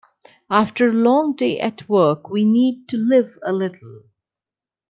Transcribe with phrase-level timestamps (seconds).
[0.49, 4.01] After a long day at work, we need to live a little.